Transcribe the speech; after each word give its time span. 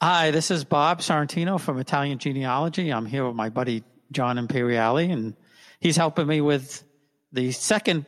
Hi, 0.00 0.30
this 0.30 0.52
is 0.52 0.62
Bob 0.62 1.00
Sorrentino 1.00 1.58
from 1.58 1.80
Italian 1.80 2.18
Genealogy. 2.20 2.90
I'm 2.92 3.04
here 3.04 3.26
with 3.26 3.34
my 3.34 3.48
buddy 3.48 3.82
John 4.12 4.38
Imperiale, 4.38 5.10
and 5.10 5.34
he's 5.80 5.96
helping 5.96 6.28
me 6.28 6.40
with 6.40 6.84
the 7.32 7.50
second 7.50 8.06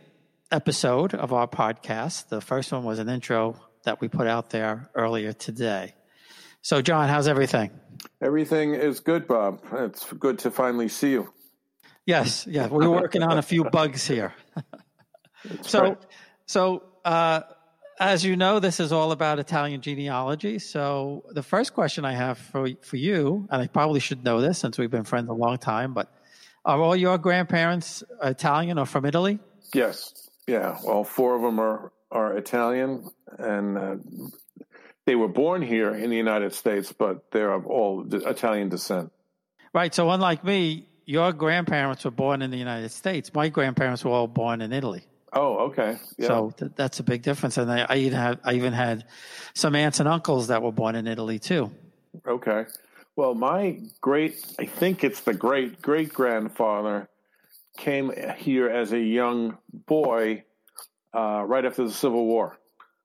episode 0.53 1.15
of 1.15 1.33
our 1.33 1.49
podcast. 1.49 2.29
The 2.29 2.41
first 2.41 2.71
one 2.71 2.85
was 2.85 3.01
an 3.01 3.09
intro 3.09 3.57
that 3.83 4.01
we 4.01 4.07
put 4.07 4.29
out 4.29 4.51
there 4.51 4.89
earlier 4.95 5.33
today. 5.33 5.97
So, 6.63 6.81
John, 6.81 7.09
how's 7.09 7.27
everything? 7.27 7.73
Everything 8.23 8.75
is 8.75 9.01
good, 9.01 9.27
Bob. 9.27 9.61
It's 9.73 10.13
good 10.13 10.39
to 10.41 10.53
finally 10.53 10.87
see 10.87 11.11
you. 11.11 11.33
Yes, 12.07 12.47
yeah, 12.47 12.69
we're 12.69 12.89
working 12.89 13.25
on 13.25 13.37
a 13.37 13.43
few 13.43 13.65
bugs 13.65 14.07
here. 14.07 14.33
so, 15.63 15.81
right. 15.83 15.99
so 16.47 16.85
uh, 17.05 17.41
as 18.01 18.25
you 18.25 18.35
know, 18.35 18.59
this 18.59 18.81
is 18.81 18.93
all 18.93 19.13
about 19.13 19.39
Italian 19.39 19.83
genealogy. 19.83 20.59
So, 20.59 21.23
the 21.33 21.43
first 21.43 21.75
question 21.75 22.07
I 22.07 22.15
have 22.15 22.39
for 22.39 22.71
for 22.81 22.97
you, 22.97 23.47
and 23.51 23.61
I 23.61 23.67
probably 23.67 24.01
should 24.01 24.25
know 24.25 24.41
this 24.41 24.59
since 24.59 24.79
we've 24.79 24.91
been 24.91 25.05
friends 25.05 25.29
a 25.29 25.35
long 25.35 25.59
time, 25.59 25.93
but 25.93 26.11
are 26.65 26.81
all 26.81 26.97
your 26.97 27.19
grandparents 27.19 28.03
Italian 28.23 28.79
or 28.79 28.87
from 28.87 29.05
Italy? 29.05 29.39
Yes. 29.75 30.31
Yeah. 30.47 30.79
Well, 30.83 31.05
four 31.05 31.37
of 31.37 31.43
them 31.43 31.61
are 31.61 31.93
are 32.11 32.37
Italian, 32.39 33.11
and 33.39 33.79
uh, 33.79 33.97
they 35.05 35.15
were 35.15 35.29
born 35.29 35.61
here 35.61 35.95
in 35.95 36.09
the 36.09 36.17
United 36.17 36.55
States, 36.55 36.93
but 36.93 37.31
they're 37.31 37.53
of 37.53 37.67
all 37.67 38.07
Italian 38.11 38.71
descent. 38.71 39.13
Right. 39.75 39.95
So, 39.95 40.11
unlike 40.11 40.43
me, 40.43 40.89
your 41.05 41.35
grandparents 41.35 42.07
were 42.07 42.11
born 42.11 42.41
in 42.41 42.51
the 42.51 42.57
United 42.57 42.93
States. 42.93 43.33
My 43.35 43.51
grandparents 43.51 44.05
were 44.05 44.13
all 44.13 44.27
born 44.27 44.63
in 44.63 44.73
Italy. 44.73 45.05
Oh, 45.33 45.67
okay. 45.69 45.97
Yeah. 46.19 46.27
So 46.27 46.51
th- 46.57 46.73
that's 46.75 47.01
a 47.01 47.03
big 47.03 47.23
difference. 47.23 47.57
And 47.57 47.71
I, 47.71 47.87
I, 47.89 47.97
even 47.97 48.19
had 48.19 48.41
I 48.45 48.55
even 48.55 48.73
had 48.73 49.05
some 49.55 49.75
aunts 49.75 50.01
and 50.01 50.09
uncles 50.09 50.49
that 50.49 50.63
were 50.63 50.73
born 50.73 50.97
in 50.97 51.07
Italy 51.07 51.39
too. 51.39 51.71
Okay. 52.27 52.67
Well, 53.17 53.35
my 53.35 53.81
great, 54.01 54.45
I 54.59 54.67
think 54.67 55.05
it's 55.05 55.21
the 55.21 55.35
great 55.35 55.83
great 55.83 56.13
grandfather, 56.13 57.09
came 57.77 58.13
here 58.37 58.69
as 58.69 58.93
a 58.93 58.99
young 58.99 59.59
boy 59.73 60.45
uh, 61.15 61.45
right 61.47 61.65
after 61.65 61.85
the 61.85 61.93
Civil 61.93 62.27
War. 62.27 62.59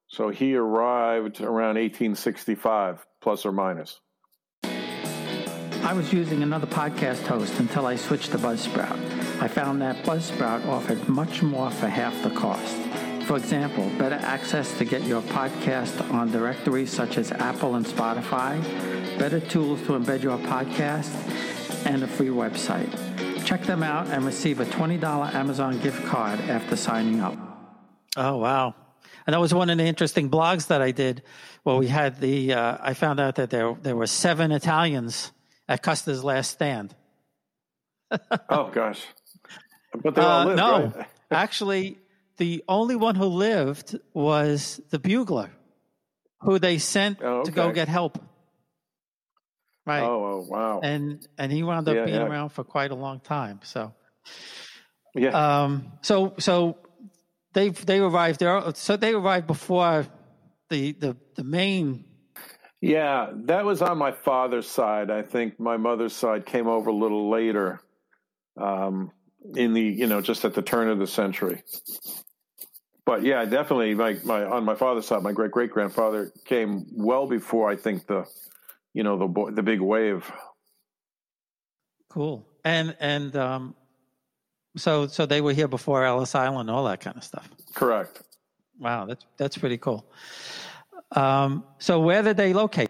So 0.08 0.30
he 0.30 0.56
arrived 0.56 1.42
around 1.42 1.76
1865, 1.76 3.06
plus 3.22 3.46
or 3.46 3.52
minus. 3.52 4.00
I 4.64 5.94
was 5.94 6.14
using 6.14 6.44
another 6.44 6.68
podcast 6.68 7.28
host 7.28 7.60
until 7.60 7.86
I 7.86 7.96
switched 7.96 8.32
to 8.32 8.38
Buzzsprout. 8.38 9.25
I 9.42 9.48
found 9.48 9.82
that 9.82 10.04
Buzzsprout 10.04 10.66
offered 10.68 11.08
much 11.10 11.42
more 11.42 11.70
for 11.70 11.88
half 11.88 12.22
the 12.24 12.30
cost. 12.30 12.76
For 13.26 13.38
example, 13.38 13.90
better 13.98 14.16
access 14.16 14.78
to 14.78 14.86
get 14.86 15.04
your 15.04 15.22
podcast 15.24 16.12
on 16.14 16.32
directories 16.32 16.92
such 16.92 17.18
as 17.18 17.32
Apple 17.32 17.76
and 17.76 17.86
Spotify, 17.86 18.62
better 19.20 19.40
tools 19.40 19.82
to 19.84 19.94
embed 19.94 20.24
your 20.24 20.38
podcast, 20.38 21.12
and 21.86 22.04
a 22.04 22.08
free 22.08 22.30
website. 22.30 22.90
Check 23.46 23.64
them 23.64 23.84
out 23.84 24.08
and 24.08 24.26
receive 24.26 24.60
a 24.60 24.66
$20 24.66 25.34
Amazon 25.34 25.80
gift 25.80 26.06
card 26.06 26.40
after 26.42 26.76
signing 26.76 27.20
up. 27.20 27.36
Oh, 28.16 28.38
wow. 28.38 28.74
And 29.28 29.34
that 29.34 29.40
was 29.40 29.54
one 29.54 29.70
of 29.70 29.78
the 29.78 29.86
interesting 29.86 30.30
blogs 30.30 30.68
that 30.68 30.82
I 30.82 30.92
did. 30.92 31.24
Well, 31.64 31.78
we 31.78 31.88
had 31.88 32.20
the, 32.20 32.54
uh, 32.54 32.78
I 32.80 32.94
found 32.94 33.20
out 33.20 33.36
that 33.36 33.50
there, 33.50 33.76
there 33.82 33.96
were 33.96 34.08
seven 34.08 34.52
Italians 34.52 35.32
at 35.68 35.82
Custer's 35.82 36.24
last 36.24 36.52
stand. 36.52 36.96
oh, 38.50 38.70
gosh. 38.70 39.04
But 40.02 40.16
they 40.16 40.22
all 40.22 40.42
uh, 40.42 40.46
lived, 40.46 40.58
no, 40.58 40.94
right? 40.96 41.08
actually, 41.32 41.98
the 42.38 42.64
only 42.68 42.96
one 42.96 43.16
who 43.16 43.26
lived 43.26 43.98
was 44.14 44.82
the 44.90 45.00
bugler, 45.00 45.50
who 46.42 46.60
they 46.60 46.78
sent 46.78 47.20
oh, 47.22 47.40
okay. 47.40 47.50
to 47.50 47.52
go 47.52 47.72
get 47.72 47.88
help. 47.88 48.22
Right. 49.86 50.02
Oh, 50.02 50.26
oh, 50.26 50.46
wow. 50.50 50.80
And 50.82 51.26
and 51.38 51.52
he 51.52 51.64
wound 51.64 51.88
up 51.88 51.96
yeah, 51.96 52.06
being 52.06 52.18
yeah. 52.18 52.26
around 52.26 52.50
for 52.50 52.64
quite 52.64 52.92
a 52.92 52.96
long 52.96 53.20
time. 53.20 53.60
So 53.64 53.94
yeah. 55.14 55.64
Um. 55.64 55.92
So 56.02 56.34
so 56.40 56.78
they 57.54 57.70
they 57.70 58.00
arrived 58.00 58.40
there. 58.40 58.62
So 58.74 58.98
they 58.98 59.14
arrived 59.14 59.48
before 59.48 60.08
the 60.70 60.94
the 60.94 61.16
the 61.36 61.44
main. 61.44 62.06
Yeah, 62.82 63.32
that 63.46 63.66
was 63.66 63.82
on 63.82 63.98
my 63.98 64.12
father's 64.12 64.68
side. 64.68 65.10
I 65.10 65.22
think 65.22 65.60
my 65.60 65.78
mother's 65.78 66.14
side 66.14 66.46
came 66.46 66.68
over 66.68 66.90
a 66.90 66.94
little 66.94 67.30
later. 67.30 67.80
Um, 68.58 69.12
in 69.56 69.74
the 69.74 69.82
you 69.82 70.08
know 70.08 70.22
just 70.22 70.46
at 70.46 70.54
the 70.54 70.62
turn 70.62 70.90
of 70.90 71.00
the 71.00 71.08
century. 71.08 71.64
But 73.06 73.22
yeah, 73.24 73.46
definitely 73.46 73.94
my, 73.94 74.18
my 74.24 74.44
on 74.44 74.66
my 74.66 74.76
father's 74.76 75.06
side, 75.06 75.22
my 75.22 75.32
great 75.32 75.52
great 75.52 75.72
grandfather 75.72 76.32
came 76.46 76.86
well 76.94 77.28
before 77.28 77.70
I 77.70 77.76
think 77.76 78.08
the 78.08 78.26
you 78.94 79.04
know 79.04 79.18
the 79.18 79.52
the 79.52 79.64
big 79.64 79.82
wave. 79.82 80.30
Cool. 82.10 82.48
And 82.64 82.96
and 83.00 83.36
um 83.36 83.76
so 84.76 85.08
so 85.08 85.26
they 85.26 85.42
were 85.42 85.54
here 85.54 85.68
before 85.68 86.04
Ellis 86.04 86.34
Island, 86.34 86.70
all 86.70 86.86
that 86.86 87.02
kind 87.02 87.18
of 87.18 87.24
stuff. 87.24 87.48
Correct. 87.76 88.22
Wow, 88.80 89.06
that's 89.06 89.26
that's 89.38 89.58
pretty 89.58 89.78
cool. 89.78 90.06
Um, 91.12 91.64
so 91.78 92.02
where 92.02 92.24
did 92.24 92.38
they 92.38 92.54
locate? 92.54 92.90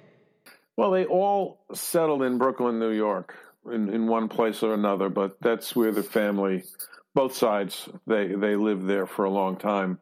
Well, 0.77 0.91
they 0.91 1.05
all 1.05 1.59
settled 1.73 2.23
in 2.23 2.37
Brooklyn, 2.37 2.79
New 2.79 2.91
York 2.91 3.35
in, 3.71 3.89
in 3.89 4.07
one 4.07 4.27
place 4.27 4.63
or 4.63 4.73
another, 4.73 5.09
but 5.09 5.37
that's 5.41 5.75
where 5.75 5.91
the 5.91 6.03
family, 6.03 6.63
both 7.13 7.35
sides, 7.35 7.89
they 8.07 8.27
they 8.27 8.55
lived 8.55 8.87
there 8.87 9.05
for 9.05 9.25
a 9.25 9.29
long 9.29 9.57
time, 9.57 9.99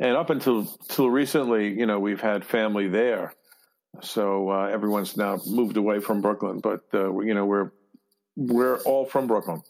and 0.00 0.16
up 0.16 0.30
until 0.30 0.64
till 0.88 1.10
recently, 1.10 1.68
you 1.78 1.86
know, 1.86 1.98
we've 1.98 2.20
had 2.20 2.44
family 2.44 2.88
there, 2.88 3.34
so 4.00 4.50
uh, 4.50 4.68
everyone's 4.72 5.16
now 5.16 5.38
moved 5.46 5.76
away 5.76 6.00
from 6.00 6.22
Brooklyn, 6.22 6.60
but 6.60 6.82
uh, 6.94 7.18
you 7.20 7.34
know, 7.34 7.46
we're 7.46 7.70
we're 8.36 8.78
all 8.78 9.04
from 9.04 9.26
Brooklyn. 9.26 9.62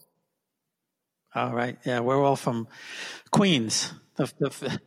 All 1.34 1.52
right, 1.54 1.78
yeah, 1.84 2.00
we're 2.00 2.22
all 2.22 2.36
from 2.36 2.68
Queens. 3.30 3.92
The, 4.16 4.30
the, 4.38 4.80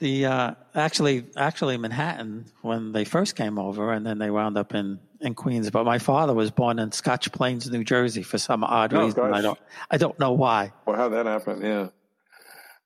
the 0.00 0.26
uh, 0.26 0.54
actually 0.74 1.26
actually 1.36 1.76
Manhattan 1.76 2.46
when 2.62 2.92
they 2.92 3.04
first 3.04 3.36
came 3.36 3.58
over, 3.58 3.92
and 3.92 4.04
then 4.04 4.18
they 4.18 4.30
wound 4.30 4.58
up 4.58 4.74
in 4.74 4.98
in 5.20 5.34
Queens. 5.34 5.70
But 5.70 5.84
my 5.84 5.98
father 5.98 6.34
was 6.34 6.50
born 6.50 6.78
in 6.78 6.92
Scotch 6.92 7.30
Plains, 7.32 7.70
New 7.70 7.84
Jersey, 7.84 8.22
for 8.22 8.38
some 8.38 8.64
odd 8.64 8.94
oh, 8.94 9.04
reason. 9.04 9.22
Gosh. 9.22 9.34
I 9.34 9.40
don't 9.40 9.58
I 9.90 9.96
don't 9.96 10.18
know 10.18 10.32
why. 10.32 10.72
Well, 10.86 10.96
how 10.96 11.08
that 11.10 11.26
happened? 11.26 11.62
Yeah. 11.62 11.88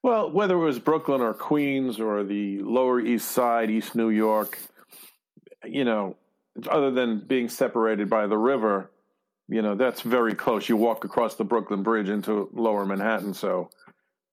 Well, 0.03 0.31
whether 0.31 0.55
it 0.55 0.65
was 0.65 0.79
Brooklyn 0.79 1.21
or 1.21 1.33
Queens 1.33 2.01
or 2.01 2.25
the 2.25 2.61
Lower 2.63 3.01
East 3.01 3.31
Side, 3.31 3.71
East 3.71 3.95
New 3.95 4.11
York, 4.11 4.59
you 5.65 5.85
know, 5.85 6.17
other 6.69 6.91
than 6.91 7.21
being 7.21 7.49
separated 7.49 8.11
by 8.11 8.27
the 8.27 8.37
river, 8.37 8.91
you 9.49 9.63
know, 9.63 9.77
that's 9.77 10.01
very 10.01 10.35
close. 10.35 10.69
You 10.69 10.77
walk 10.77 11.05
across 11.05 11.37
the 11.37 11.45
Brooklyn 11.45 11.85
Bridge 11.85 12.09
into 12.09 12.49
Lower 12.53 12.85
Manhattan, 12.85 13.35
so 13.35 13.71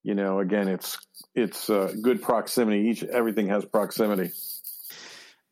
you 0.04 0.16
know, 0.16 0.40
again, 0.40 0.68
it's 0.68 0.98
it's 1.36 1.70
uh, 1.70 1.94
good 2.02 2.22
proximity. 2.22 2.90
Each 2.90 3.04
everything 3.04 3.48
has 3.50 3.66
proximity. 3.66 4.32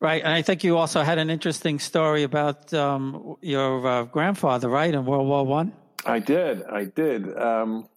Right, 0.00 0.22
and 0.22 0.32
I 0.32 0.42
think 0.42 0.62
you 0.62 0.76
also 0.76 1.02
had 1.02 1.18
an 1.18 1.28
interesting 1.28 1.80
story 1.80 2.22
about 2.22 2.72
um, 2.72 3.36
your 3.40 3.86
uh, 3.86 4.02
grandfather, 4.04 4.68
right, 4.68 4.94
in 4.94 5.04
World 5.04 5.26
War 5.26 5.44
One. 5.44 5.72
I? 6.04 6.14
I 6.14 6.18
did, 6.20 6.62
I 6.62 6.84
did. 6.84 7.36
Um, 7.36 7.88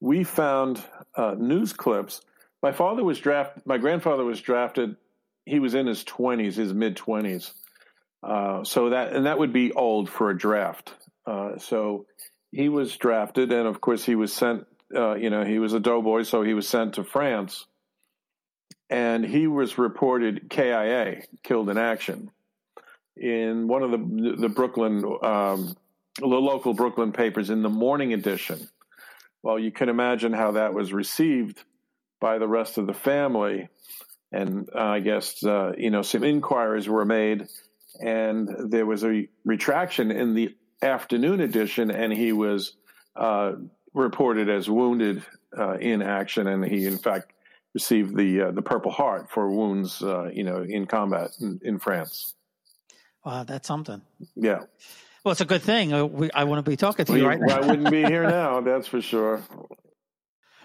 we 0.00 0.24
found 0.24 0.82
uh, 1.14 1.34
news 1.38 1.74
clips. 1.74 2.22
My 2.62 2.72
father 2.72 3.04
was 3.04 3.18
drafted. 3.18 3.66
My 3.66 3.76
grandfather 3.76 4.24
was 4.24 4.40
drafted. 4.40 4.96
He 5.44 5.58
was 5.58 5.74
in 5.74 5.86
his 5.86 6.04
twenties, 6.04 6.56
his 6.56 6.72
mid 6.72 6.96
twenties. 6.96 7.52
Uh, 8.22 8.64
so 8.64 8.90
that 8.90 9.12
and 9.12 9.26
that 9.26 9.38
would 9.38 9.52
be 9.52 9.72
old 9.72 10.08
for 10.08 10.30
a 10.30 10.38
draft. 10.38 10.94
Uh, 11.26 11.58
so 11.58 12.06
he 12.50 12.70
was 12.70 12.96
drafted, 12.96 13.52
and 13.52 13.68
of 13.68 13.80
course 13.80 14.04
he 14.04 14.14
was 14.14 14.32
sent 14.32 14.66
uh, 14.94 15.14
you 15.14 15.30
know, 15.30 15.44
he 15.44 15.58
was 15.58 15.72
a 15.72 15.80
doughboy, 15.80 16.22
so 16.22 16.42
he 16.42 16.54
was 16.54 16.68
sent 16.68 16.94
to 16.94 17.04
France. 17.04 17.66
And 18.92 19.24
he 19.24 19.46
was 19.46 19.78
reported 19.78 20.50
KIA, 20.50 21.22
killed 21.42 21.70
in 21.70 21.78
action, 21.78 22.30
in 23.16 23.66
one 23.66 23.82
of 23.82 23.90
the 23.90 24.36
the 24.38 24.50
Brooklyn, 24.50 25.02
um, 25.22 25.74
the 26.18 26.26
local 26.26 26.74
Brooklyn 26.74 27.10
papers 27.10 27.48
in 27.48 27.62
the 27.62 27.70
morning 27.70 28.12
edition. 28.12 28.68
Well, 29.42 29.58
you 29.58 29.72
can 29.72 29.88
imagine 29.88 30.34
how 30.34 30.52
that 30.52 30.74
was 30.74 30.92
received 30.92 31.62
by 32.20 32.36
the 32.36 32.46
rest 32.46 32.76
of 32.76 32.86
the 32.86 32.92
family, 32.92 33.70
and 34.30 34.68
uh, 34.74 34.78
I 34.78 35.00
guess 35.00 35.42
uh, 35.42 35.72
you 35.78 35.90
know 35.90 36.02
some 36.02 36.22
inquiries 36.22 36.86
were 36.86 37.06
made, 37.06 37.48
and 37.98 38.70
there 38.70 38.84
was 38.84 39.04
a 39.04 39.26
retraction 39.46 40.10
in 40.10 40.34
the 40.34 40.54
afternoon 40.82 41.40
edition, 41.40 41.90
and 41.90 42.12
he 42.12 42.32
was 42.32 42.74
uh, 43.16 43.52
reported 43.94 44.50
as 44.50 44.68
wounded 44.68 45.24
uh, 45.56 45.78
in 45.78 46.02
action, 46.02 46.46
and 46.46 46.62
he 46.62 46.84
in 46.84 46.98
fact 46.98 47.31
received 47.74 48.16
the 48.16 48.42
uh, 48.42 48.50
the 48.52 48.62
Purple 48.62 48.90
Heart 48.90 49.30
for 49.30 49.50
wounds, 49.50 50.02
uh, 50.02 50.30
you 50.32 50.44
know, 50.44 50.62
in 50.62 50.86
combat 50.86 51.30
in, 51.40 51.60
in, 51.62 51.78
France. 51.78 52.34
Wow, 53.24 53.44
that's 53.44 53.66
something. 53.66 54.02
Yeah. 54.34 54.64
Well, 55.24 55.32
it's 55.32 55.40
a 55.40 55.46
good 55.46 55.62
thing. 55.62 55.92
Uh, 55.92 56.04
we, 56.04 56.30
I 56.32 56.44
want 56.44 56.64
to 56.64 56.70
be 56.70 56.76
talking 56.76 57.06
to 57.06 57.16
you 57.16 57.26
right 57.26 57.40
now. 57.40 57.58
I 57.58 57.66
wouldn't 57.66 57.90
be 57.90 58.02
here 58.02 58.24
now, 58.24 58.60
that's 58.60 58.88
for 58.88 59.00
sure. 59.00 59.42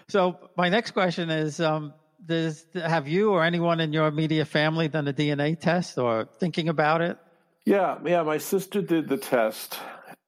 So 0.08 0.50
my 0.56 0.68
next 0.68 0.90
question 0.92 1.30
is: 1.30 1.60
um, 1.60 1.94
Does 2.24 2.66
have 2.74 3.06
you 3.08 3.30
or 3.30 3.44
anyone 3.44 3.80
in 3.80 3.92
your 3.92 4.06
immediate 4.06 4.46
family 4.46 4.88
done 4.88 5.06
a 5.08 5.12
DNA 5.12 5.58
test 5.58 5.98
or 5.98 6.28
thinking 6.38 6.68
about 6.68 7.00
it? 7.00 7.18
Yeah, 7.64 7.98
yeah. 8.04 8.22
My 8.22 8.38
sister 8.38 8.82
did 8.82 9.08
the 9.08 9.18
test, 9.18 9.78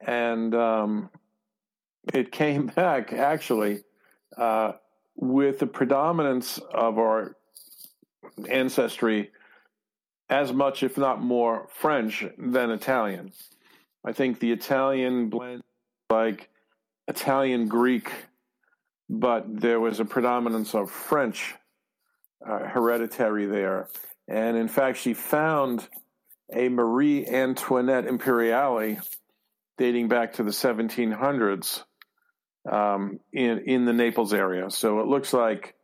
and 0.00 0.54
um, 0.54 1.10
it 2.14 2.30
came 2.32 2.66
back 2.76 3.12
actually 3.12 3.82
uh, 4.36 4.72
with 5.20 5.58
the 5.58 5.66
predominance 5.66 6.58
of 6.72 6.98
our 6.98 7.36
ancestry 8.48 9.30
as 10.30 10.52
much, 10.52 10.82
if 10.82 10.96
not 10.96 11.20
more, 11.20 11.68
French 11.74 12.24
than 12.38 12.70
Italian. 12.70 13.32
I 14.04 14.12
think 14.12 14.38
the 14.38 14.52
Italian 14.52 15.28
blend 15.28 15.62
like 16.08 16.48
Italian 17.06 17.68
Greek, 17.68 18.10
but 19.08 19.44
there 19.60 19.78
was 19.78 20.00
a 20.00 20.04
predominance 20.04 20.74
of 20.74 20.90
French 20.90 21.54
uh, 22.46 22.60
hereditary 22.60 23.44
there. 23.44 23.88
And 24.26 24.56
in 24.56 24.68
fact, 24.68 24.98
she 24.98 25.12
found 25.12 25.86
a 26.52 26.68
Marie 26.68 27.26
Antoinette 27.26 28.06
Imperiale 28.06 29.00
dating 29.76 30.08
back 30.08 30.34
to 30.34 30.42
the 30.42 30.50
1700s 30.50 31.82
um, 32.68 33.20
in 33.32 33.58
in 33.60 33.84
the 33.84 33.92
Naples 33.92 34.32
area. 34.32 34.70
So 34.70 35.00
it 35.00 35.06
looks 35.06 35.32
like 35.32 35.74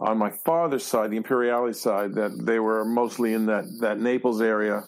on 0.00 0.18
my 0.18 0.30
father's 0.30 0.84
side, 0.84 1.10
the 1.10 1.16
Imperiale 1.16 1.72
side, 1.74 2.14
that 2.14 2.36
they 2.44 2.58
were 2.58 2.84
mostly 2.84 3.34
in 3.34 3.46
that 3.46 3.64
that 3.80 3.98
Naples 3.98 4.40
area. 4.40 4.84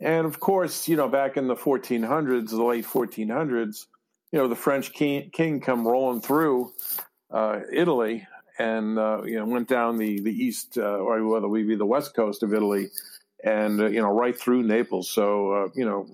And 0.00 0.26
of 0.26 0.40
course, 0.40 0.88
you 0.88 0.96
know, 0.96 1.08
back 1.08 1.36
in 1.36 1.46
the 1.46 1.54
1400s, 1.54 2.50
the 2.50 2.62
late 2.62 2.84
1400s, 2.84 3.86
you 4.32 4.38
know, 4.38 4.48
the 4.48 4.56
French 4.56 4.92
king, 4.92 5.30
king 5.30 5.60
come 5.60 5.86
rolling 5.86 6.20
through 6.20 6.72
uh, 7.30 7.60
Italy 7.72 8.26
and 8.58 8.98
uh, 8.98 9.22
you 9.24 9.38
know 9.38 9.46
went 9.46 9.68
down 9.68 9.98
the 9.98 10.20
the 10.20 10.30
east 10.30 10.78
uh, 10.78 10.82
or 10.82 11.24
whether 11.26 11.48
we 11.48 11.62
be 11.62 11.76
the 11.76 11.86
west 11.86 12.14
coast 12.14 12.42
of 12.42 12.52
Italy, 12.52 12.88
and 13.42 13.80
uh, 13.80 13.86
you 13.86 14.00
know 14.00 14.10
right 14.10 14.38
through 14.38 14.62
Naples. 14.62 15.08
So 15.10 15.52
uh, 15.52 15.68
you 15.74 15.84
know 15.84 16.06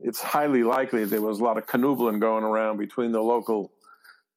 it's 0.00 0.20
highly 0.20 0.62
likely 0.62 1.04
there 1.04 1.22
was 1.22 1.40
a 1.40 1.44
lot 1.44 1.58
of 1.58 1.66
canoodling 1.66 2.20
going 2.20 2.44
around 2.44 2.78
between 2.78 3.12
the 3.12 3.20
local 3.20 3.72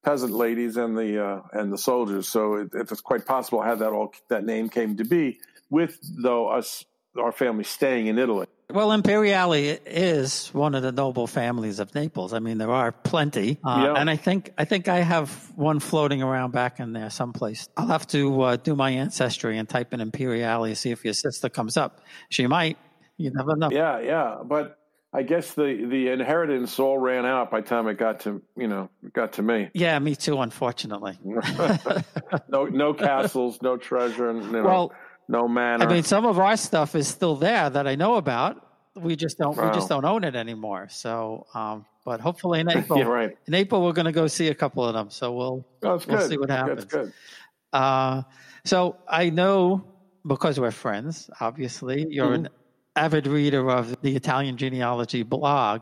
peasant 0.03 0.33
ladies 0.33 0.77
and 0.77 0.97
the 0.97 1.23
uh, 1.23 1.41
and 1.53 1.71
the 1.71 1.77
soldiers. 1.77 2.27
So 2.27 2.55
it, 2.55 2.69
it's 2.73 3.01
quite 3.01 3.25
possible 3.25 3.61
how 3.61 3.75
that 3.75 3.91
all 3.91 4.13
that 4.29 4.43
name 4.43 4.69
came 4.69 4.97
to 4.97 5.03
be. 5.03 5.39
With 5.69 5.97
though 6.21 6.47
us 6.47 6.85
our 7.17 7.31
family 7.31 7.63
staying 7.63 8.07
in 8.07 8.17
Italy. 8.17 8.47
Well, 8.69 8.93
Imperiale 8.93 9.79
is 9.85 10.47
one 10.53 10.75
of 10.75 10.83
the 10.83 10.93
noble 10.93 11.27
families 11.27 11.79
of 11.79 11.93
Naples. 11.93 12.31
I 12.31 12.39
mean, 12.39 12.57
there 12.57 12.71
are 12.71 12.93
plenty, 12.93 13.57
uh, 13.65 13.83
yeah. 13.83 13.99
and 13.99 14.09
I 14.09 14.15
think 14.15 14.53
I 14.57 14.63
think 14.63 14.87
I 14.87 14.99
have 14.99 15.29
one 15.55 15.79
floating 15.81 16.21
around 16.23 16.51
back 16.51 16.79
in 16.79 16.93
there 16.93 17.09
someplace. 17.09 17.67
I'll 17.75 17.87
have 17.87 18.07
to 18.07 18.41
uh, 18.41 18.55
do 18.55 18.75
my 18.75 18.91
ancestry 18.91 19.57
and 19.57 19.67
type 19.67 19.93
in 19.93 19.99
Imperiale, 19.99 20.73
see 20.75 20.91
if 20.91 21.03
your 21.03 21.13
sister 21.13 21.49
comes 21.49 21.75
up. 21.75 21.99
She 22.29 22.47
might. 22.47 22.77
You 23.17 23.31
never 23.31 23.55
know. 23.55 23.69
Yeah, 23.71 23.99
yeah, 23.99 24.37
but 24.43 24.77
I 25.13 25.23
guess 25.23 25.53
the 25.53 25.85
the 25.89 26.07
inheritance 26.07 26.79
all 26.79 26.97
ran 26.97 27.25
out 27.25 27.51
by 27.51 27.61
the 27.61 27.67
time 27.67 27.87
it 27.87 27.97
got 27.97 28.21
to 28.21 28.41
you 28.55 28.67
know 28.67 28.89
got 29.11 29.33
to 29.33 29.41
me. 29.41 29.69
Yeah, 29.73 29.99
me 29.99 30.15
too. 30.15 30.39
Unfortunately, 30.39 31.19
no 32.47 32.65
no 32.65 32.93
castles, 32.93 33.61
no 33.61 33.75
treasure, 33.75 34.29
and 34.29 34.43
you 34.43 34.51
know, 34.51 34.63
well, 34.63 34.93
no 35.27 35.49
manor. 35.49 35.85
I 35.85 35.93
mean, 35.93 36.03
some 36.03 36.25
of 36.25 36.39
our 36.39 36.55
stuff 36.55 36.95
is 36.95 37.09
still 37.09 37.35
there 37.35 37.69
that 37.69 37.87
I 37.87 37.95
know 37.95 38.15
about. 38.15 38.65
We 38.95 39.17
just 39.17 39.37
don't 39.37 39.57
wow. 39.57 39.67
we 39.67 39.75
just 39.75 39.89
don't 39.89 40.05
own 40.05 40.23
it 40.23 40.35
anymore. 40.35 40.87
So, 40.89 41.45
um, 41.53 41.85
but 42.05 42.21
hopefully 42.21 42.61
in 42.61 42.69
April, 42.77 42.99
yeah, 42.99 43.05
right. 43.05 43.37
in 43.47 43.53
April 43.53 43.83
we're 43.83 43.93
going 43.93 44.05
to 44.05 44.13
go 44.13 44.27
see 44.27 44.47
a 44.47 44.55
couple 44.55 44.85
of 44.85 44.93
them. 44.93 45.09
So 45.09 45.33
we'll 45.33 45.67
oh, 45.83 46.01
we'll 46.07 46.21
see 46.21 46.37
what 46.37 46.49
happens. 46.49 46.85
That's 46.85 46.93
good. 46.93 47.13
Uh, 47.73 48.21
so 48.63 48.95
I 49.09 49.29
know 49.29 49.85
because 50.25 50.57
we're 50.57 50.71
friends. 50.71 51.29
Obviously, 51.41 52.05
you're 52.09 52.27
mm-hmm. 52.27 52.45
an 52.45 52.49
avid 52.95 53.27
reader 53.27 53.69
of 53.69 54.01
the 54.01 54.15
Italian 54.15 54.57
genealogy 54.57 55.23
blog. 55.23 55.81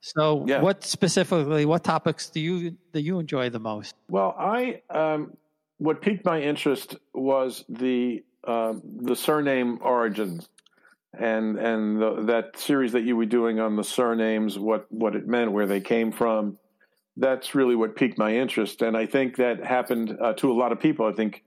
So, 0.00 0.44
yeah. 0.46 0.62
what 0.62 0.82
specifically, 0.84 1.66
what 1.66 1.84
topics 1.84 2.30
do 2.30 2.40
you 2.40 2.76
do 2.92 3.00
you 3.00 3.18
enjoy 3.18 3.50
the 3.50 3.60
most? 3.60 3.94
Well, 4.08 4.34
I 4.38 4.82
um, 4.88 5.36
what 5.76 6.00
piqued 6.00 6.24
my 6.24 6.40
interest 6.40 6.96
was 7.12 7.64
the 7.68 8.24
uh, 8.44 8.74
the 8.82 9.14
surname 9.14 9.78
origins, 9.82 10.48
and 11.12 11.58
and 11.58 12.00
the, 12.00 12.22
that 12.22 12.58
series 12.58 12.92
that 12.92 13.02
you 13.02 13.14
were 13.14 13.26
doing 13.26 13.60
on 13.60 13.76
the 13.76 13.84
surnames, 13.84 14.58
what 14.58 14.86
what 14.90 15.14
it 15.14 15.28
meant, 15.28 15.52
where 15.52 15.66
they 15.66 15.80
came 15.80 16.12
from. 16.12 16.56
That's 17.18 17.54
really 17.54 17.76
what 17.76 17.94
piqued 17.94 18.16
my 18.16 18.34
interest, 18.34 18.80
and 18.80 18.96
I 18.96 19.04
think 19.04 19.36
that 19.36 19.62
happened 19.62 20.16
uh, 20.18 20.32
to 20.34 20.50
a 20.50 20.54
lot 20.54 20.72
of 20.72 20.80
people. 20.80 21.06
I 21.06 21.12
think 21.12 21.44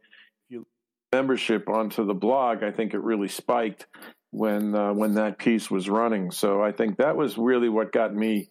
you 0.47 0.67
membership 1.11 1.67
onto 1.67 2.05
the 2.05 2.13
blog, 2.13 2.61
I 2.61 2.69
think 2.69 2.93
it 2.93 2.99
really 2.99 3.29
spiked 3.29 3.87
when 4.33 4.75
uh, 4.75 4.93
when 4.93 5.13
that 5.13 5.37
piece 5.37 5.69
was 5.69 5.87
running. 5.89 6.31
So 6.31 6.61
I 6.61 6.71
think 6.71 6.97
that 6.97 7.15
was 7.15 7.37
really 7.37 7.69
what 7.69 7.91
got 7.91 8.13
me 8.13 8.49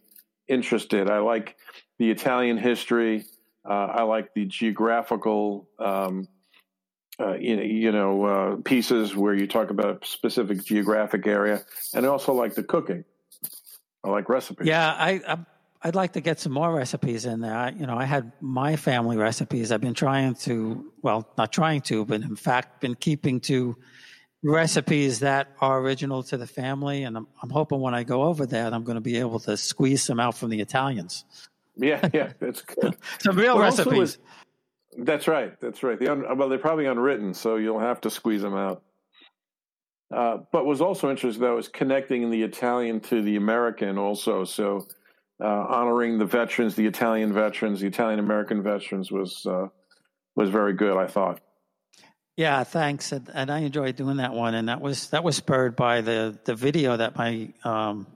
interested. 0.48 1.10
I 1.10 1.18
like 1.18 1.56
the 1.98 2.10
Italian 2.10 2.56
history. 2.56 3.24
Uh, 3.68 3.72
I 3.72 4.02
like 4.02 4.34
the 4.34 4.44
geographical, 4.44 5.68
um, 5.78 6.26
uh, 7.20 7.34
you 7.34 7.92
know, 7.92 8.24
uh, 8.24 8.56
pieces 8.64 9.14
where 9.14 9.34
you 9.34 9.46
talk 9.46 9.70
about 9.70 10.02
a 10.02 10.06
specific 10.06 10.64
geographic 10.64 11.26
area, 11.26 11.62
and 11.94 12.06
I 12.06 12.08
also 12.08 12.32
like 12.32 12.54
the 12.54 12.64
cooking. 12.64 13.04
I 14.04 14.08
like 14.10 14.28
recipes. 14.28 14.66
Yeah, 14.66 14.88
I, 14.88 15.20
I 15.26 15.38
I'd 15.84 15.96
like 15.96 16.12
to 16.12 16.20
get 16.20 16.38
some 16.38 16.52
more 16.52 16.72
recipes 16.72 17.26
in 17.26 17.40
there. 17.40 17.56
I, 17.56 17.70
you 17.70 17.86
know, 17.86 17.96
I 17.96 18.04
had 18.04 18.32
my 18.40 18.76
family 18.76 19.16
recipes. 19.16 19.72
I've 19.72 19.80
been 19.80 19.94
trying 19.94 20.36
to, 20.36 20.92
well, 21.02 21.28
not 21.36 21.52
trying 21.52 21.80
to, 21.82 22.04
but 22.04 22.20
in 22.20 22.36
fact, 22.36 22.80
been 22.80 22.94
keeping 22.94 23.40
to 23.40 23.76
recipes 24.42 25.20
that 25.20 25.48
are 25.60 25.80
original 25.80 26.22
to 26.24 26.36
the 26.36 26.46
family. 26.46 27.04
And 27.04 27.16
I'm, 27.16 27.26
I'm 27.42 27.50
hoping 27.50 27.80
when 27.80 27.94
I 27.94 28.02
go 28.02 28.24
over 28.24 28.46
there, 28.46 28.66
I'm 28.66 28.84
going 28.84 28.96
to 28.96 29.00
be 29.02 29.18
able 29.18 29.40
to 29.40 29.56
squeeze 29.56 30.02
some 30.02 30.20
out 30.20 30.36
from 30.36 30.50
the 30.50 30.60
Italians. 30.60 31.24
Yeah, 31.76 32.08
yeah, 32.12 32.32
that's 32.38 32.60
good. 32.80 32.96
some 33.20 33.36
real 33.36 33.54
well, 33.54 33.64
recipes. 33.64 34.18
that's 34.98 35.26
right. 35.26 35.58
That's 35.60 35.82
right. 35.82 35.98
The 35.98 36.08
un, 36.08 36.36
well, 36.36 36.48
they're 36.48 36.58
probably 36.58 36.86
unwritten, 36.86 37.34
so 37.34 37.56
you'll 37.56 37.80
have 37.80 38.00
to 38.02 38.10
squeeze 38.10 38.42
them 38.42 38.54
out. 38.54 38.82
Uh, 40.12 40.38
but 40.52 40.66
was 40.66 40.82
also 40.82 41.10
interesting 41.10 41.40
though 41.40 41.56
is 41.56 41.68
connecting 41.68 42.30
the 42.30 42.42
Italian 42.42 43.00
to 43.00 43.22
the 43.22 43.36
American 43.36 43.96
also. 43.96 44.44
So 44.44 44.86
uh, 45.42 45.46
honoring 45.46 46.18
the 46.18 46.26
veterans, 46.26 46.74
the 46.74 46.86
Italian 46.86 47.32
veterans, 47.32 47.80
the 47.80 47.86
Italian 47.86 48.18
American 48.18 48.62
veterans 48.62 49.10
was 49.10 49.46
uh, 49.46 49.68
was 50.36 50.50
very 50.50 50.74
good. 50.74 50.98
I 50.98 51.06
thought. 51.06 51.40
Yeah, 52.36 52.64
thanks. 52.64 53.12
And, 53.12 53.28
and, 53.32 53.50
I 53.50 53.60
enjoyed 53.60 53.96
doing 53.96 54.16
that 54.16 54.32
one. 54.32 54.54
And 54.54 54.68
that 54.68 54.80
was 54.80 55.10
that 55.10 55.22
was 55.22 55.36
spurred 55.36 55.76
by 55.76 56.00
the 56.00 56.38
the 56.44 56.54
video 56.54 56.96
that 56.96 57.16
my 57.16 57.52
um, 57.62 58.06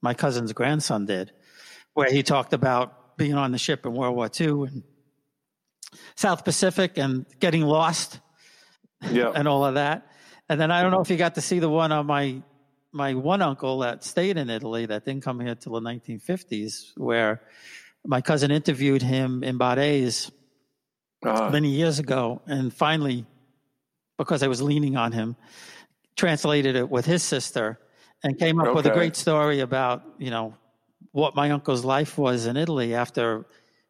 my 0.00 0.14
cousin's 0.14 0.52
grandson 0.52 1.06
did, 1.06 1.32
where 1.92 2.10
he 2.10 2.22
talked 2.22 2.52
about 2.52 3.16
being 3.18 3.34
on 3.34 3.52
the 3.52 3.58
ship 3.58 3.84
in 3.84 3.92
World 3.92 4.16
War 4.16 4.30
II 4.40 4.68
and 4.68 4.82
South 6.16 6.44
Pacific 6.44 6.96
and 6.96 7.26
getting 7.38 7.62
lost, 7.62 8.18
yeah, 9.10 9.30
and 9.34 9.46
all 9.46 9.64
of 9.64 9.74
that. 9.74 10.06
And 10.48 10.58
then 10.60 10.70
I 10.70 10.82
don't 10.82 10.90
know 10.90 11.00
if 11.00 11.10
you 11.10 11.16
got 11.16 11.34
to 11.34 11.42
see 11.42 11.58
the 11.58 11.68
one 11.68 11.92
on 11.92 12.06
my 12.06 12.42
my 12.92 13.14
one 13.14 13.42
uncle 13.42 13.80
that 13.80 14.04
stayed 14.04 14.38
in 14.38 14.48
Italy 14.48 14.86
that 14.86 15.04
didn't 15.04 15.22
come 15.22 15.38
here 15.38 15.54
till 15.54 15.72
the 15.72 15.80
1950s, 15.80 16.92
where 16.96 17.42
my 18.06 18.22
cousin 18.22 18.50
interviewed 18.50 19.02
him 19.02 19.44
in 19.44 19.58
Barese 19.58 20.30
uh-huh. 21.22 21.50
many 21.50 21.68
years 21.68 21.98
ago, 21.98 22.40
and 22.46 22.72
finally 22.72 23.26
because 24.24 24.42
I 24.42 24.48
was 24.48 24.60
leaning 24.60 24.96
on 24.96 25.12
him, 25.12 25.34
translated 26.14 26.76
it 26.76 26.90
with 26.90 27.06
his 27.06 27.22
sister, 27.22 27.78
and 28.22 28.38
came 28.38 28.60
up 28.60 28.68
okay. 28.68 28.74
with 28.74 28.86
a 28.86 28.90
great 28.90 29.16
story 29.16 29.60
about 29.60 30.02
you 30.18 30.30
know 30.30 30.54
what 31.12 31.34
my 31.34 31.50
uncle's 31.50 31.84
life 31.84 32.18
was 32.18 32.46
in 32.46 32.56
Italy 32.56 32.94
after 32.94 33.46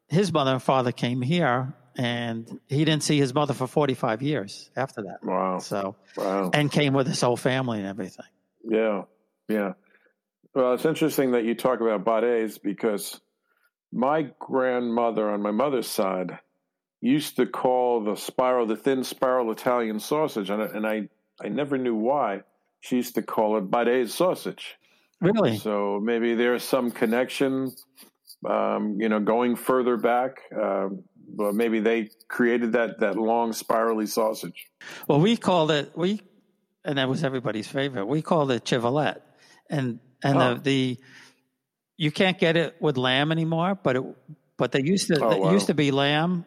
his 0.08 0.32
mother 0.32 0.52
and 0.52 0.62
father 0.62 0.92
came 0.92 1.20
here, 1.20 1.74
and 1.96 2.60
he 2.68 2.84
didn't 2.84 3.02
see 3.02 3.18
his 3.18 3.34
mother 3.34 3.54
for 3.54 3.66
forty 3.66 3.94
five 3.94 4.22
years 4.22 4.70
after 4.76 5.02
that. 5.02 5.18
Wow! 5.22 5.58
So 5.58 5.96
wow. 6.16 6.50
and 6.54 6.70
came 6.70 6.94
with 6.94 7.08
his 7.08 7.20
whole 7.20 7.36
family 7.36 7.80
and 7.80 7.88
everything. 7.88 8.26
Yeah, 8.64 9.02
yeah. 9.48 9.72
Well, 10.54 10.74
it's 10.74 10.84
interesting 10.84 11.32
that 11.32 11.44
you 11.44 11.54
talk 11.54 11.80
about 11.80 12.04
Barese 12.04 12.60
because 12.62 13.20
my 13.92 14.30
grandmother 14.38 15.28
on 15.28 15.42
my 15.42 15.50
mother's 15.50 15.88
side 15.88 16.38
used 17.00 17.36
to 17.36 17.46
call 17.46 18.04
the 18.04 18.16
spiral, 18.16 18.66
the 18.66 18.76
thin 18.76 19.04
spiral 19.04 19.50
Italian 19.50 20.00
sausage, 20.00 20.50
and 20.50 20.62
I, 20.62 20.66
and 20.66 20.86
I, 20.86 21.08
I 21.42 21.48
never 21.48 21.78
knew 21.78 21.94
why. 21.94 22.42
She 22.80 22.96
used 22.96 23.14
to 23.14 23.22
call 23.22 23.56
it 23.58 23.70
Barese 23.70 24.10
sausage. 24.10 24.76
Really? 25.20 25.58
So 25.58 26.00
maybe 26.02 26.34
there's 26.34 26.62
some 26.62 26.90
connection, 26.90 27.72
um, 28.48 28.96
you 29.00 29.08
know, 29.08 29.20
going 29.20 29.56
further 29.56 29.96
back. 29.96 30.40
Um, 30.54 31.04
but 31.32 31.54
maybe 31.54 31.80
they 31.80 32.10
created 32.28 32.72
that 32.72 33.00
that 33.00 33.16
long 33.16 33.52
spirally 33.52 34.06
sausage. 34.06 34.66
Well, 35.06 35.20
we 35.20 35.36
called 35.36 35.70
it 35.70 35.96
we, 35.96 36.20
and 36.84 36.98
that 36.98 37.08
was 37.08 37.22
everybody's 37.22 37.68
favorite. 37.68 38.06
We 38.06 38.22
called 38.22 38.50
it 38.50 38.66
civelette, 38.66 39.22
and 39.68 40.00
and 40.22 40.38
oh. 40.38 40.54
the, 40.54 40.60
the 40.60 40.98
you 41.96 42.10
can't 42.10 42.38
get 42.38 42.56
it 42.56 42.76
with 42.80 42.96
lamb 42.96 43.30
anymore, 43.30 43.78
but 43.80 43.96
it 43.96 44.02
but 44.56 44.72
they 44.72 44.82
used 44.82 45.08
to 45.08 45.22
oh, 45.22 45.36
wow. 45.36 45.52
used 45.52 45.68
to 45.68 45.74
be 45.74 45.90
lamb 45.90 46.44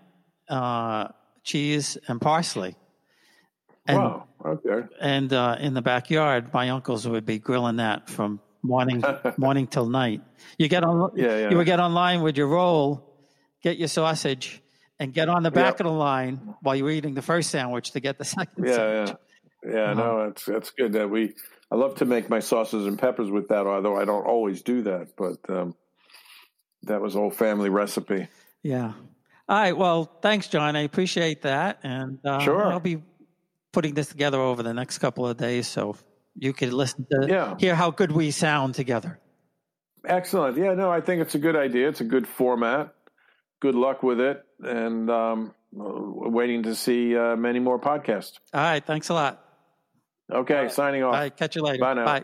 uh, 0.53 1.07
cheese 1.43 1.97
and 2.07 2.21
parsley. 2.21 2.75
And, 3.87 3.97
wow. 3.97 4.27
Okay. 4.45 4.87
And 5.01 5.31
uh, 5.33 5.57
in 5.59 5.73
the 5.73 5.81
backyard, 5.81 6.53
my 6.53 6.69
uncles 6.69 7.07
would 7.07 7.25
be 7.25 7.39
grilling 7.39 7.77
that 7.77 8.09
from 8.09 8.39
morning 8.61 9.03
morning 9.37 9.67
till 9.67 9.87
night. 9.87 10.21
You 10.57 10.67
get 10.69 10.83
on 10.83 11.11
Yeah, 11.15 11.37
yeah. 11.37 11.49
you 11.49 11.57
would 11.57 11.65
get 11.65 11.79
online 11.79 12.21
with 12.21 12.37
your 12.37 12.47
roll, 12.47 13.03
get 13.61 13.77
your 13.77 13.87
sausage, 13.89 14.61
and 14.99 15.13
get 15.13 15.27
on 15.27 15.43
the 15.43 15.51
back 15.51 15.73
Yep. 15.73 15.79
of 15.81 15.85
the 15.87 15.91
line 15.91 16.55
while 16.61 16.75
you 16.75 16.83
were 16.85 16.91
eating 16.91 17.13
the 17.13 17.21
first 17.21 17.49
sandwich 17.49 17.91
to 17.91 17.99
get 17.99 18.17
the 18.17 18.25
second 18.37 18.65
Yeah, 18.65 18.75
sandwich. 18.75 19.15
yeah, 19.65 19.71
yeah. 19.73 19.91
Uh-huh. 19.91 19.93
No, 19.95 20.21
it's 20.29 20.45
that's 20.45 20.69
good 20.71 20.93
that 20.93 21.09
we. 21.09 21.33
I 21.71 21.75
love 21.75 21.95
to 21.95 22.05
make 22.05 22.29
my 22.29 22.39
sauces 22.39 22.85
and 22.85 22.97
peppers 22.99 23.31
with 23.31 23.47
that, 23.49 23.65
although 23.65 23.97
I 23.97 24.05
don't 24.05 24.25
always 24.25 24.61
do 24.61 24.83
that. 24.83 25.15
But 25.17 25.37
um, 25.49 25.75
that 26.83 27.01
was 27.01 27.15
old 27.15 27.35
family 27.35 27.69
recipe. 27.69 28.27
Yeah. 28.61 28.93
All 29.49 29.57
right. 29.57 29.75
Well, 29.77 30.05
thanks, 30.21 30.47
John. 30.47 30.75
I 30.75 30.81
appreciate 30.81 31.41
that, 31.43 31.79
and 31.83 32.19
uh, 32.25 32.39
Sure. 32.39 32.65
I'll 32.71 32.79
be 32.79 33.03
putting 33.73 33.93
this 33.93 34.07
together 34.07 34.39
over 34.39 34.63
the 34.63 34.73
next 34.73 34.99
couple 34.99 35.27
of 35.27 35.35
days, 35.37 35.67
so 35.67 35.95
you 36.35 36.53
can 36.53 36.71
listen 36.71 37.05
to 37.11 37.27
Yeah. 37.27 37.55
hear 37.59 37.75
how 37.75 37.91
good 37.91 38.11
we 38.11 38.31
sound 38.31 38.75
together. 38.75 39.19
Excellent. 40.05 40.57
Yeah, 40.57 40.73
no, 40.73 40.91
I 40.91 41.01
think 41.01 41.21
it's 41.21 41.35
a 41.35 41.39
good 41.39 41.55
idea. 41.55 41.89
It's 41.89 42.01
a 42.01 42.05
good 42.05 42.27
format. 42.27 42.93
Good 43.61 43.75
luck 43.75 44.03
with 44.03 44.19
it, 44.19 44.43
and 44.61 45.09
um, 45.09 45.53
waiting 45.71 46.63
to 46.63 46.75
see 46.75 47.15
uh, 47.17 47.35
many 47.35 47.59
more 47.59 47.79
podcasts. 47.79 48.33
All 48.53 48.61
right. 48.61 48.85
Thanks 48.85 49.09
a 49.09 49.13
lot. 49.13 49.39
Okay, 50.31 50.67
signing 50.69 51.03
off. 51.03 51.13
right. 51.13 51.35
Catch 51.35 51.55
you 51.55 51.61
later. 51.63 51.79
Bye 51.79 51.93
now. 51.95 52.05
Bye. 52.05 52.23